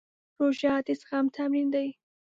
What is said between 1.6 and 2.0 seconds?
دی.